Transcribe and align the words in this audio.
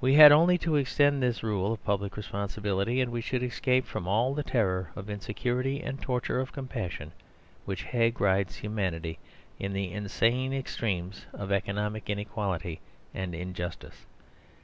We 0.00 0.14
had 0.14 0.32
only 0.32 0.58
to 0.58 0.74
extend 0.74 1.22
this 1.22 1.44
rule 1.44 1.72
of 1.72 1.84
public 1.84 2.16
responsibility, 2.16 3.00
and 3.00 3.12
we 3.12 3.20
should 3.20 3.40
escape 3.44 3.86
from 3.86 4.08
all 4.08 4.34
the 4.34 4.42
terror 4.42 4.90
of 4.96 5.08
insecurity 5.08 5.80
and 5.80 6.02
torture 6.02 6.40
of 6.40 6.50
compassion, 6.50 7.12
which 7.64 7.84
hag 7.84 8.20
rides 8.20 8.56
humanity 8.56 9.20
in 9.60 9.72
the 9.72 9.92
insane 9.92 10.52
extremes 10.52 11.26
of 11.32 11.52
economic 11.52 12.10
inequality 12.10 12.80
and 13.14 13.32
injustice. 13.32 14.06